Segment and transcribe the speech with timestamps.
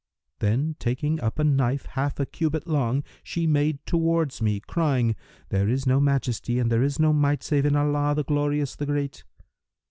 [0.39, 5.15] Then, taking up a knife half a cubit long, she made towards me, crying,
[5.49, 8.87] 'There is no Majesty and there is no Might save in Allah, the Glorious, the
[8.87, 9.23] Great!'